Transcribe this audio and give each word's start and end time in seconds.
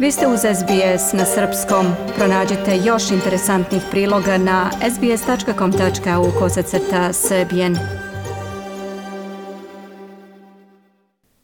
Vi 0.00 0.12
ste 0.12 0.26
uz 0.26 0.40
SBS 0.40 1.12
na 1.12 1.24
srpskom. 1.24 1.86
Pronađite 2.16 2.76
još 2.86 3.10
interesantnih 3.10 3.82
priloga 3.90 4.38
na 4.38 4.70
sbs.com.au 4.94 6.30
kosacrta 6.38 7.12
srbijen. 7.12 7.76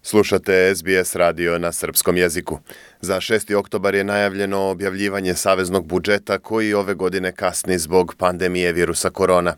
Slušate 0.03 0.75
SBS 0.75 1.15
radio 1.15 1.59
na 1.59 1.73
srpskom 1.73 2.17
jeziku. 2.17 2.59
Za 3.01 3.17
6. 3.17 3.55
oktobar 3.55 3.95
je 3.95 4.05
najavljeno 4.05 4.61
objavljivanje 4.61 5.35
saveznog 5.35 5.87
budžeta 5.87 6.39
koji 6.39 6.75
ove 6.75 6.95
godine 6.95 7.33
kasni 7.33 7.79
zbog 7.79 8.15
pandemije 8.19 8.73
virusa 8.73 9.11
korona. 9.11 9.55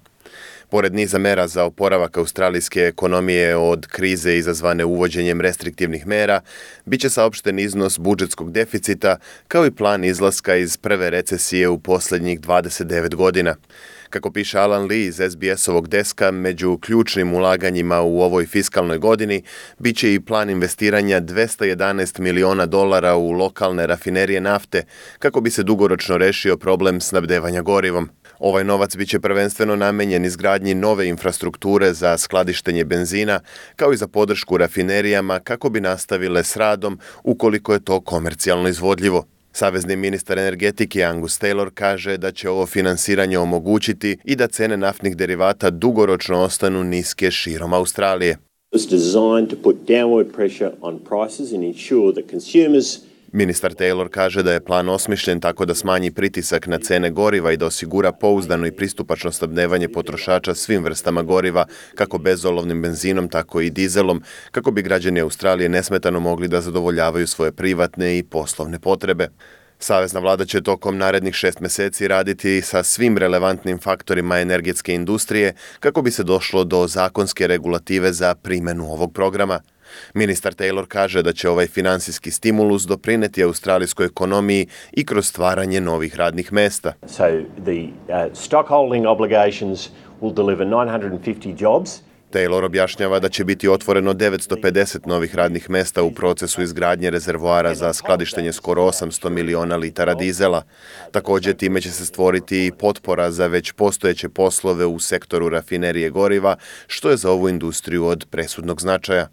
Pored 0.71 0.95
niza 0.95 1.19
mera 1.19 1.49
za 1.49 1.65
oporavak 1.65 2.17
australijske 2.17 2.81
ekonomije 2.81 3.57
od 3.57 3.87
krize 3.87 4.37
izazvane 4.37 4.85
uvođenjem 4.85 5.41
restriktivnih 5.41 6.07
mera, 6.07 6.41
bit 6.85 7.01
će 7.01 7.11
saopšten 7.11 7.59
iznos 7.59 7.99
budžetskog 7.99 8.53
deficita 8.53 9.17
kao 9.49 9.67
i 9.67 9.71
plan 9.71 10.05
izlaska 10.05 10.57
iz 10.57 10.77
prve 10.77 11.11
recesije 11.11 11.69
u 11.69 11.79
poslednjih 11.79 12.41
29 12.41 13.15
godina. 13.15 13.55
Kako 14.11 14.33
piše 14.33 14.59
Alan 14.59 14.87
Lee 14.87 15.07
iz 15.07 15.21
SBS-ovog 15.31 15.89
deska, 15.89 16.31
među 16.31 16.79
ključnim 16.79 17.35
ulaganjima 17.35 18.01
u 18.01 18.21
ovoj 18.21 18.47
fiskalnoj 18.47 18.99
godini 18.99 19.43
biće 19.79 20.15
i 20.15 20.21
plan 20.21 20.51
investiranja 20.51 21.21
211 21.21 22.21
miliona 22.21 22.67
dolara 22.67 23.17
u 23.17 23.31
lokalne 23.31 23.87
rafinerije 23.87 24.41
nafte 24.41 24.83
kako 25.19 25.41
bi 25.41 25.51
se 25.51 25.63
dugoročno 25.63 26.19
rešio 26.19 26.57
problem 26.57 27.01
snabdevanja 27.01 27.63
gorivom. 27.63 28.11
Ovaj 28.39 28.65
novac 28.65 28.97
biće 28.97 29.21
prvenstveno 29.21 29.77
namenjen 29.77 30.25
izgradnji 30.25 30.75
nove 30.75 31.09
infrastrukture 31.09 31.93
za 31.93 32.19
skladištenje 32.19 32.85
benzina, 32.85 33.41
kao 33.77 33.93
i 33.93 33.97
za 33.97 34.09
podršku 34.09 34.57
rafinerijama 34.57 35.41
kako 35.41 35.71
bi 35.71 35.81
nastavile 35.81 36.45
s 36.45 36.57
radom 36.57 36.99
ukoliko 37.25 37.73
je 37.73 37.85
to 37.85 38.01
komercijalno 38.01 38.69
izvodljivo. 38.69 39.25
Savezni 39.53 39.97
ministar 39.97 40.39
energetike 40.39 41.05
Angus 41.05 41.41
Taylor 41.41 41.71
kaže 41.75 42.17
da 42.17 42.33
će 42.33 42.51
ovo 42.51 42.67
finansiranje 42.67 43.39
omogućiti 43.39 44.17
i 44.25 44.37
da 44.37 44.47
cene 44.47 44.77
naftnih 44.77 45.17
derivata 45.17 45.71
dugoročno 45.71 46.41
ostanu 46.41 46.85
niske 46.85 47.31
širom 47.31 47.73
Australije. 47.73 48.37
It 48.73 48.81
was 48.81 48.91
designed 48.91 49.51
to 49.51 49.57
put 49.63 49.77
downward 49.87 50.33
pressure 50.33 50.71
on 50.81 50.99
prices 50.99 51.53
and 51.53 51.65
ensure 51.65 52.13
that 52.15 52.31
consumers 52.31 52.99
Ministar 53.33 53.75
Taylor 53.75 54.09
kaže 54.09 54.43
da 54.43 54.53
je 54.53 54.65
plan 54.65 54.89
osmišljen 54.89 55.41
tako 55.41 55.65
da 55.67 55.75
smanji 55.75 56.11
pritisak 56.11 56.67
na 56.67 56.79
cene 56.79 57.11
goriva 57.11 57.53
i 57.53 57.57
da 57.57 57.67
osigura 57.67 58.13
pouzdano 58.13 58.67
i 58.67 58.73
pristupačno 58.73 59.33
stabnevanje 59.33 59.89
potrošača 59.89 60.55
svim 60.55 60.85
vrstama 60.85 61.23
goriva, 61.23 61.67
kako 61.95 62.19
bezolovnim 62.19 62.83
benzinom, 62.83 63.29
tako 63.29 63.61
i 63.61 63.71
dizelom, 63.71 64.23
kako 64.51 64.71
bi 64.71 64.83
građani 64.83 65.21
Australije 65.21 65.69
nesmetano 65.69 66.21
mogli 66.21 66.49
da 66.49 66.61
zadovoljavaju 66.61 67.27
svoje 67.27 67.53
privatne 67.53 68.19
i 68.19 68.23
poslovne 68.23 68.79
potrebe. 68.79 69.29
Savezna 69.79 70.21
vlada 70.21 70.45
će 70.45 70.63
tokom 70.63 70.99
narednih 70.99 71.35
šest 71.35 71.61
meseci 71.61 72.09
raditi 72.09 72.63
sa 72.63 72.83
svim 72.83 73.19
relevantnim 73.19 73.79
faktorima 73.79 74.39
energetske 74.39 74.95
industrije 74.95 75.55
kako 75.81 76.03
bi 76.03 76.11
se 76.11 76.23
došlo 76.23 76.65
do 76.65 76.87
zakonske 76.87 77.47
regulative 77.47 78.13
za 78.13 78.35
primenu 78.35 78.93
ovog 78.93 79.15
programa. 79.15 79.61
Ministar 80.15 80.55
Taylor 80.55 80.87
kaže 80.87 81.23
da 81.23 81.33
će 81.33 81.49
ovaj 81.49 81.67
finansijski 81.67 82.31
stimulus 82.31 82.83
doprineti 82.83 83.43
australijskoj 83.45 84.07
ekonomiji 84.07 84.67
i 84.93 85.07
kroz 85.07 85.27
stvaranje 85.27 85.81
novih 85.81 86.17
radnih 86.17 86.53
mesta. 86.53 86.93
So 87.07 87.25
the 87.65 87.89
uh, 88.09 88.33
stockholding 88.35 89.07
obligations 89.07 89.89
will 90.21 90.35
deliver 90.35 90.67
950 90.67 91.63
jobs. 91.63 92.09
Taylor 92.33 92.65
objašnjava 92.65 93.19
da 93.19 93.29
će 93.29 93.45
biti 93.45 93.69
otvoreno 93.69 94.15
950 94.15 95.07
novih 95.07 95.35
radnih 95.35 95.71
mesta 95.71 96.03
u 96.03 96.11
procesu 96.11 96.63
izgradnje 96.63 97.11
rezervoara 97.11 97.75
za 97.75 97.93
skladištenje 97.93 98.53
skoro 98.53 98.83
800 98.83 99.29
miliona 99.29 99.77
litara 99.77 100.15
dizela. 100.15 100.63
Takođe, 101.11 101.55
time 101.55 101.81
će 101.81 101.91
se 101.91 102.07
stvoriti 102.07 102.67
i 102.67 102.73
potpora 102.73 103.31
za 103.31 103.47
već 103.47 103.73
postojeće 103.73 104.29
poslove 104.29 104.87
u 104.87 104.99
sektoru 104.99 105.49
rafinerije 105.49 106.11
goriva, 106.11 106.57
što 106.87 107.11
je 107.11 107.17
za 107.17 107.31
ovu 107.31 107.49
industriju 107.49 108.07
od 108.07 108.27
presudnog 108.31 108.81
značaja. 108.81 109.29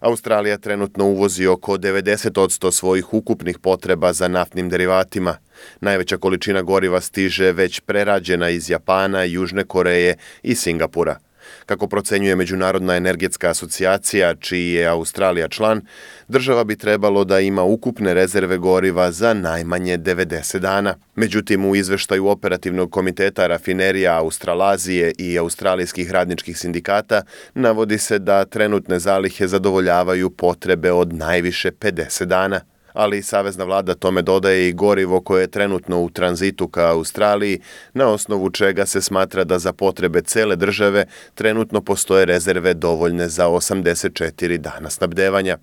Australija 0.00 0.58
trenutno 0.58 1.04
uvozi 1.04 1.46
oko 1.46 1.76
90% 1.76 2.72
svojih 2.72 3.14
ukupnih 3.14 3.58
potreba 3.58 4.12
za 4.12 4.28
naftnim 4.28 4.68
derivatima. 4.68 5.36
Najveća 5.80 6.16
količina 6.16 6.62
goriva 6.62 7.00
stiže 7.00 7.52
već 7.52 7.80
prerađena 7.80 8.50
iz 8.50 8.70
Japana, 8.70 9.24
Južne 9.24 9.64
Koreje 9.64 10.16
i 10.42 10.54
Singapura. 10.54 11.18
Kako 11.66 11.86
procenjuje 11.86 12.36
Međunarodna 12.36 12.96
energetska 12.96 13.50
asocijacija, 13.50 14.34
čiji 14.34 14.72
je 14.72 14.86
Australija 14.86 15.48
član, 15.48 15.80
država 16.28 16.64
bi 16.64 16.76
trebalo 16.76 17.24
da 17.24 17.40
ima 17.40 17.62
ukupne 17.62 18.14
rezerve 18.14 18.58
goriva 18.58 19.12
za 19.12 19.34
najmanje 19.34 19.98
90 19.98 20.58
dana. 20.58 20.94
Međutim, 21.14 21.66
u 21.66 21.76
izveštaju 21.76 22.26
Operativnog 22.26 22.90
komiteta 22.90 23.46
rafinerija 23.46 24.18
Australazije 24.18 25.12
i 25.18 25.38
australijskih 25.38 26.10
radničkih 26.10 26.58
sindikata 26.58 27.22
navodi 27.54 27.98
se 27.98 28.18
da 28.18 28.44
trenutne 28.44 28.98
zalihe 28.98 29.48
zadovoljavaju 29.48 30.30
potrebe 30.30 30.92
od 30.92 31.12
najviše 31.12 31.70
50 31.70 32.24
dana 32.24 32.60
ali 32.92 33.22
Savezna 33.22 33.64
vlada 33.64 33.94
tome 33.94 34.22
dodaje 34.22 34.68
i 34.68 34.72
gorivo 34.72 35.20
koje 35.20 35.40
je 35.40 35.50
trenutno 35.50 36.00
u 36.00 36.10
tranzitu 36.10 36.68
ka 36.68 36.90
Australiji, 36.90 37.60
na 37.94 38.08
osnovu 38.08 38.50
čega 38.50 38.86
se 38.86 39.02
smatra 39.02 39.44
da 39.44 39.58
za 39.58 39.72
potrebe 39.72 40.22
cele 40.22 40.56
države 40.56 41.04
trenutno 41.34 41.80
postoje 41.80 42.24
rezerve 42.24 42.74
dovoljne 42.74 43.28
za 43.28 43.46
84 43.46 44.56
dana 44.56 44.90
snabdevanja. 44.90 45.58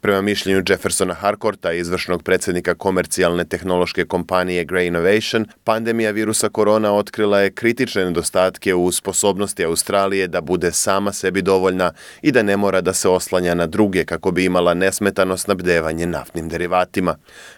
Prema 0.00 0.20
mišljenju 0.22 0.62
Jeffersona 0.68 1.14
Harkorta, 1.14 1.72
izvršnog 1.72 2.22
predsednika 2.22 2.74
komercijalne 2.74 3.44
tehnološke 3.44 4.04
kompanije 4.04 4.66
Grey 4.66 4.86
Innovation, 4.86 5.46
pandemija 5.64 6.10
virusa 6.10 6.48
korona 6.48 6.92
otkrila 6.92 7.40
je 7.40 7.50
kritične 7.50 8.04
nedostatke 8.04 8.74
u 8.74 8.92
sposobnosti 8.92 9.64
Australije 9.64 10.28
da 10.28 10.40
bude 10.40 10.72
sama 10.72 11.12
sebi 11.12 11.42
dovoljna 11.42 11.92
i 12.22 12.32
da 12.32 12.42
ne 12.42 12.56
mora 12.56 12.80
da 12.80 12.92
se 12.92 13.08
oslanja 13.08 13.54
na 13.54 13.66
druge 13.66 14.04
kako 14.04 14.30
bi 14.30 14.44
imala 14.44 14.74
nesmetano 14.74 15.36
snabdevanje 15.36 16.06
naftnim 16.06 16.48
derivatima. 16.48 16.71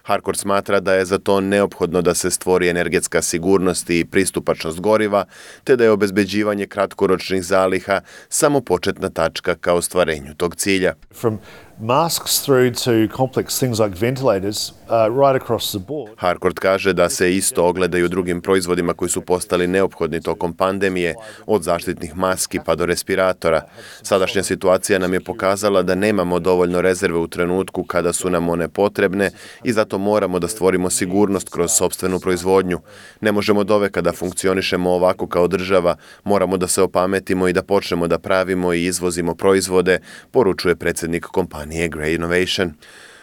Harcourt 0.02 0.38
smatra 0.38 0.80
da 0.80 0.94
je 0.94 1.04
za 1.04 1.18
to 1.18 1.40
neophodno 1.40 2.02
da 2.02 2.14
se 2.14 2.30
stvori 2.30 2.68
energetska 2.68 3.22
sigurnost 3.22 3.90
i 3.90 4.04
pristupačnost 4.04 4.80
goriva, 4.80 5.24
te 5.64 5.76
da 5.76 5.84
je 5.84 5.90
obezbeđivanje 5.90 6.66
kratkoročnih 6.66 7.42
zaliha 7.42 8.00
samo 8.28 8.60
početna 8.60 9.10
tačka 9.10 9.54
ka 9.54 9.72
ostvarenju 9.72 10.34
tog 10.34 10.56
cilja. 10.56 10.94
From 11.20 11.38
masks 11.80 12.40
through 12.44 12.70
to 12.70 13.08
complex 13.16 13.58
things 13.58 13.80
like 13.80 13.94
ventilators 13.96 14.72
uh, 14.90 15.08
right 15.10 15.42
across 15.42 15.72
the 15.72 15.78
board. 15.78 16.12
Harcourt 16.16 16.58
kaže 16.58 16.92
da 16.92 17.08
se 17.08 17.36
isto 17.36 17.64
ogleda 17.66 17.98
i 17.98 18.02
u 18.02 18.08
drugim 18.08 18.40
proizvodima 18.40 18.94
koji 18.94 19.08
su 19.08 19.20
postali 19.20 19.66
neophodni 19.66 20.20
tokom 20.20 20.52
pandemije, 20.52 21.14
od 21.46 21.62
zaštitnih 21.62 22.16
maski 22.16 22.60
pa 22.66 22.74
do 22.74 22.86
respiratora. 22.86 23.62
Sadašnja 24.02 24.42
situacija 24.42 24.98
nam 24.98 25.12
je 25.12 25.24
pokazala 25.24 25.82
da 25.82 25.94
nemamo 25.94 26.38
dovoljno 26.38 26.80
rezerve 26.80 27.18
u 27.18 27.28
trenutku 27.28 27.84
kada 27.84 28.12
su 28.12 28.30
nam 28.30 28.48
one 28.48 28.68
potrebne 28.68 29.30
i 29.64 29.72
zato 29.72 29.98
moramo 29.98 30.38
da 30.38 30.48
stvorimo 30.48 30.90
sigurnost 30.90 31.48
kroz 31.48 31.72
sobstvenu 31.72 32.20
proizvodnju. 32.20 32.80
Ne 33.20 33.32
možemo 33.32 33.64
doveka 33.64 34.00
da 34.00 34.12
funkcionišemo 34.12 34.90
ovako 34.90 35.26
kao 35.26 35.48
država, 35.48 35.96
moramo 36.24 36.56
da 36.56 36.66
se 36.66 36.82
opametimo 36.82 37.48
i 37.48 37.52
da 37.52 37.62
počnemo 37.62 38.06
da 38.06 38.18
pravimo 38.18 38.72
i 38.72 38.84
izvozimo 38.84 39.34
proizvode, 39.34 39.98
poručuje 40.30 40.76
predsednik 40.76 41.24
kompanije 41.24 41.63
kompanije 41.64 41.88
Grey 41.88 42.14
Innovation. 42.14 42.72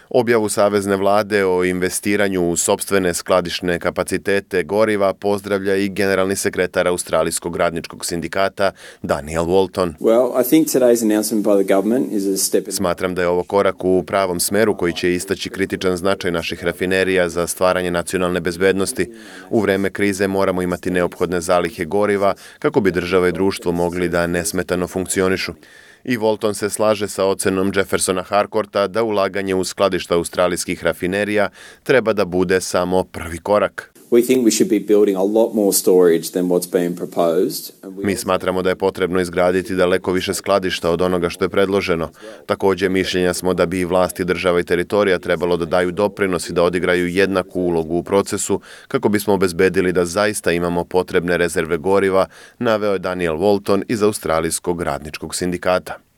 Objavu 0.09 0.49
Savezne 0.49 0.95
vlade 0.95 1.45
o 1.45 1.63
investiranju 1.63 2.49
u 2.49 2.55
sobstvene 2.57 3.13
skladišne 3.13 3.79
kapacitete 3.79 4.63
goriva 4.63 5.13
pozdravlja 5.13 5.75
i 5.75 5.89
generalni 5.89 6.35
sekretar 6.35 6.87
Australijskog 6.87 7.55
radničkog 7.55 8.05
sindikata 8.05 8.71
Daniel 9.01 9.45
Walton. 9.45 9.93
Well, 9.99 10.41
I 10.41 10.49
think 10.49 10.67
today's 10.67 11.03
announcement 11.03 11.45
by 11.45 11.63
the 11.63 11.73
government 11.75 12.11
is 12.11 12.25
a 12.25 12.37
step 12.37 12.67
in... 12.67 12.73
Smatram 12.73 13.15
da 13.15 13.21
je 13.21 13.27
ovo 13.27 13.43
korak 13.43 13.83
u 13.83 14.03
pravom 14.03 14.39
smeru 14.39 14.77
koji 14.77 14.93
će 14.93 15.13
istaći 15.13 15.49
kritičan 15.49 15.97
značaj 15.97 16.31
naših 16.31 16.63
rafinerija 16.63 17.29
za 17.29 17.47
stvaranje 17.47 17.91
nacionalne 17.91 18.39
bezbednosti. 18.39 19.11
U 19.49 19.59
vreme 19.59 19.89
krize 19.89 20.27
moramo 20.27 20.61
imati 20.61 20.91
neophodne 20.91 21.41
zalihe 21.41 21.85
goriva 21.85 22.33
kako 22.59 22.81
bi 22.81 22.91
država 22.91 23.27
i 23.27 23.31
društvo 23.31 23.71
mogli 23.71 24.09
da 24.09 24.27
nesmetano 24.27 24.87
funkcionišu 24.87 25.53
i 26.03 26.17
Volton 26.17 26.55
se 26.55 26.69
slaže 26.69 27.07
sa 27.07 27.25
ocenom 27.25 27.71
Jeffersona 27.75 28.23
Harkorta 28.23 28.87
da 28.87 29.03
ulaganje 29.03 29.55
u 29.55 29.63
skladišta 29.63 30.15
australijskih 30.15 30.83
rafinerija 30.83 31.49
treba 31.83 32.13
da 32.13 32.25
bude 32.25 32.61
samo 32.61 33.03
prvi 33.03 33.37
korak. 33.37 34.00
We 34.11 34.21
think 34.27 34.45
we 34.45 34.51
should 34.51 34.69
be 34.69 34.79
building 34.79 35.15
a 35.15 35.23
lot 35.23 35.53
more 35.53 35.73
storage 35.73 36.31
than 36.31 36.43
what's 36.49 36.71
being 36.71 36.95
proposed. 36.95 37.71
Mi 38.03 38.15
smatramo 38.15 38.61
da 38.61 38.69
je 38.69 38.75
potrebno 38.75 39.21
izgraditi 39.21 39.75
daleko 39.75 40.11
više 40.11 40.33
skladišta 40.33 40.89
od 40.89 41.01
onoga 41.01 41.29
što 41.29 41.45
je 41.45 41.49
predloženo. 41.49 42.09
Takođe, 42.45 42.89
mišljenja 42.89 43.33
smo 43.33 43.53
da 43.53 43.65
bi 43.65 43.79
i 43.79 43.85
vlasti 43.85 44.25
država 44.25 44.59
i 44.59 44.63
teritorija 44.63 45.19
trebalo 45.19 45.57
da 45.57 45.65
daju 45.65 45.91
doprinos 45.91 46.49
i 46.49 46.53
da 46.53 46.63
odigraju 46.63 47.07
jednaku 47.07 47.61
ulogu 47.61 47.95
u 47.95 48.03
procesu 48.03 48.61
kako 48.87 49.09
bismo 49.09 49.33
obezbedili 49.33 49.93
da 49.93 50.05
zaista 50.05 50.51
imamo 50.51 50.83
potrebne 50.83 51.37
rezerve 51.37 51.77
goriva, 51.77 52.25
naveo 52.59 52.93
je 52.93 52.99
Daniel 52.99 53.35
Walton 53.35 53.83
iz 53.87 54.03
Australijskog 54.03 54.81
radničkog 54.81 55.35
sindikata. 55.35 56.10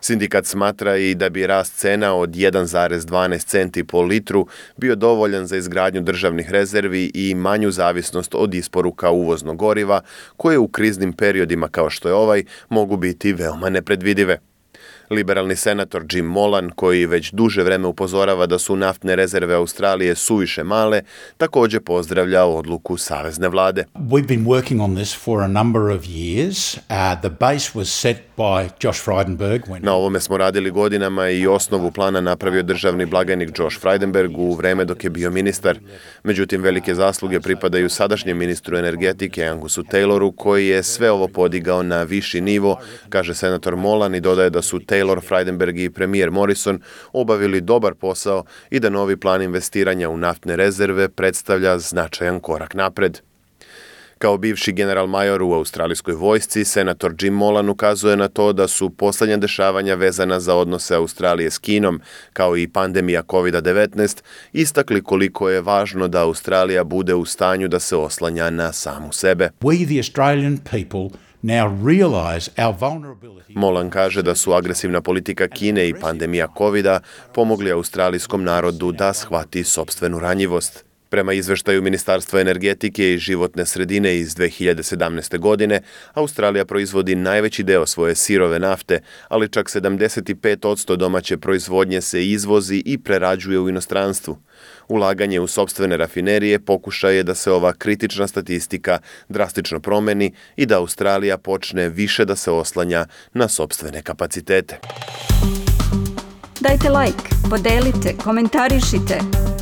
Sindikat 0.00 0.46
smatra 0.46 0.96
i 0.96 1.14
da 1.14 1.28
bi 1.28 1.46
rast 1.46 1.74
cena 1.78 2.14
od 2.14 2.30
1,12 2.30 3.46
centi 3.46 3.84
po 3.84 4.02
litru 4.02 4.46
bio 4.76 4.94
dovoljan 4.94 5.46
za 5.46 5.56
izgradnju 5.56 6.00
državnih 6.00 6.50
rezervi 6.50 7.10
i 7.14 7.34
manju 7.34 7.70
zavisnost 7.70 8.34
od 8.34 8.54
isporuka 8.54 9.10
uvoznog 9.10 9.56
goriva, 9.56 10.00
koje 10.36 10.58
u 10.58 10.68
kriznim 10.68 11.12
periodima 11.12 11.68
kao 11.68 11.90
što 11.90 12.08
je 12.08 12.14
ovaj 12.14 12.44
mogu 12.68 12.96
biti 12.96 13.32
veoma 13.32 13.70
nepredvidive. 13.70 14.38
Liberalni 15.10 15.56
senator 15.56 16.04
Jim 16.10 16.26
Molan, 16.26 16.70
koji 16.70 17.06
već 17.06 17.32
duže 17.32 17.62
vreme 17.62 17.86
upozorava 17.86 18.46
da 18.46 18.58
su 18.58 18.76
naftne 18.76 19.16
rezerve 19.16 19.54
Australije 19.54 20.14
suviše 20.14 20.64
male, 20.64 21.02
takođe 21.36 21.80
pozdravlja 21.80 22.44
odluku 22.44 22.96
savezne 22.96 23.48
vlade. 23.48 23.84
We've 23.94 24.26
been 24.26 24.44
working 24.44 24.84
on 24.84 24.96
this 24.96 25.16
for 25.24 25.42
a 25.42 25.48
number 25.48 25.82
of 25.82 26.02
years. 26.02 26.76
Uh, 26.76 27.20
the 27.20 27.30
base 27.40 27.70
was 27.74 27.84
set 27.84 28.16
by 28.36 28.68
Josh 28.80 29.08
Frydenberg 29.08 29.60
when 29.68 29.84
Na 29.84 29.92
ovome 29.92 30.20
smo 30.20 30.36
radili 30.36 30.70
godinama 30.70 31.28
i 31.28 31.46
osnovu 31.46 31.90
plana 31.90 32.20
napravio 32.20 32.62
državni 32.62 33.06
blagajnik 33.06 33.58
Josh 33.58 33.80
Frydenberg 33.82 34.36
u 34.36 34.54
vreme 34.54 34.84
dok 34.84 35.04
je 35.04 35.10
bio 35.10 35.30
ministar. 35.30 35.78
Međutim, 36.22 36.62
velike 36.62 36.94
zasluge 36.94 37.40
pripadaju 37.40 37.88
sadašnjem 37.88 38.38
ministru 38.38 38.76
energetike 38.76 39.44
Angusu 39.44 39.82
Tayloru, 39.82 40.36
koji 40.36 40.66
je 40.66 40.82
sve 40.82 41.10
ovo 41.10 41.28
podigao 41.28 41.82
na 41.82 42.02
viši 42.02 42.40
nivo, 42.40 42.78
kaže 43.08 43.34
senator 43.34 43.76
Molan 43.76 44.14
i 44.14 44.20
dodaje 44.20 44.50
da 44.50 44.62
su 44.62 44.78
Taylor, 44.78 44.95
Frydenberg 45.04 45.84
i 45.84 45.90
premijer 45.90 46.30
Morrison 46.30 46.80
obavili 47.12 47.60
dobar 47.60 47.94
posao 47.94 48.44
i 48.70 48.80
da 48.80 48.90
novi 48.90 49.16
plan 49.16 49.42
investiranja 49.42 50.08
u 50.08 50.16
naftne 50.16 50.56
rezerve 50.56 51.08
predstavlja 51.08 51.78
značajan 51.78 52.40
korak 52.40 52.74
napred. 52.74 53.20
Kao 54.18 54.38
bivši 54.38 54.72
general 54.72 55.06
major 55.06 55.42
u 55.42 55.52
australijskoj 55.52 56.14
vojsci, 56.14 56.64
senator 56.64 57.14
Jim 57.20 57.34
Molan 57.34 57.68
ukazuje 57.68 58.16
na 58.16 58.28
to 58.28 58.52
da 58.52 58.68
su 58.68 58.90
poslednja 58.90 59.36
dešavanja 59.36 59.94
vezana 59.94 60.40
za 60.40 60.54
odnose 60.54 60.94
Australije 60.94 61.50
s 61.50 61.58
Kinom, 61.58 62.00
kao 62.32 62.56
i 62.56 62.68
pandemija 62.68 63.22
COVID-19, 63.22 64.22
istakli 64.52 65.02
koliko 65.02 65.50
je 65.50 65.60
važno 65.60 66.08
da 66.08 66.22
Australija 66.22 66.84
bude 66.84 67.14
u 67.14 67.24
stanju 67.24 67.68
da 67.68 67.80
se 67.80 67.96
oslanja 67.96 68.50
na 68.50 68.72
samu 68.72 69.12
sebe. 69.12 69.50
we, 69.60 69.86
the 69.86 69.98
Australian 69.98 70.58
people, 70.58 71.18
Molan 73.48 73.90
kaže 73.90 74.22
da 74.22 74.34
su 74.34 74.52
agresivna 74.52 75.00
politika 75.00 75.48
Kine 75.48 75.88
i 75.88 75.94
pandemija 75.94 76.48
COVID-a 76.58 77.00
pomogli 77.34 77.72
australijskom 77.72 78.44
narodu 78.44 78.92
da 78.92 79.12
shvati 79.12 79.64
sobstvenu 79.64 80.18
ranjivost. 80.18 80.85
Prema 81.16 81.32
izveštaju 81.32 81.82
Ministarstva 81.82 82.40
energetike 82.40 83.12
i 83.12 83.18
životne 83.18 83.66
sredine 83.66 84.18
iz 84.18 84.34
2017. 84.34 85.38
godine, 85.38 85.80
Australija 86.14 86.64
proizvodi 86.64 87.14
najveći 87.14 87.62
deo 87.62 87.86
svoje 87.86 88.14
sirove 88.14 88.58
nafte, 88.58 89.00
ali 89.28 89.48
čak 89.48 89.66
75% 89.66 90.96
domaće 90.96 91.36
proizvodnje 91.36 92.00
se 92.00 92.26
izvozi 92.26 92.82
i 92.86 92.98
prerađuje 92.98 93.58
u 93.58 93.68
inostranstvu. 93.68 94.38
Ulaganje 94.88 95.40
u 95.40 95.46
sobstvene 95.46 95.96
rafinerije 95.96 96.58
pokušaj 96.58 97.16
je 97.16 97.22
da 97.22 97.34
se 97.34 97.50
ova 97.50 97.72
kritična 97.72 98.26
statistika 98.26 98.98
drastično 99.28 99.80
promeni 99.80 100.32
i 100.56 100.66
da 100.66 100.78
Australija 100.78 101.38
počne 101.38 101.88
više 101.88 102.24
da 102.24 102.36
se 102.36 102.50
oslanja 102.50 103.06
na 103.34 103.48
sobstvene 103.48 104.02
kapacitete. 104.02 104.78
Dajte 106.60 106.90
like, 106.90 107.48
podelite, 107.50 108.16
komentarišite. 108.24 109.45